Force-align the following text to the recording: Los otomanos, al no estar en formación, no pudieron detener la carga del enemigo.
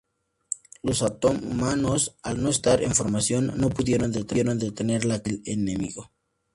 Los 0.81 1.03
otomanos, 1.03 2.17
al 2.23 2.41
no 2.41 2.49
estar 2.49 2.81
en 2.81 2.95
formación, 2.95 3.53
no 3.57 3.69
pudieron 3.69 4.11
detener 4.11 5.05
la 5.05 5.21
carga 5.21 5.29
del 5.29 5.43
enemigo. 5.45 6.09